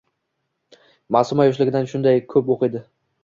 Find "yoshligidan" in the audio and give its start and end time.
1.47-1.91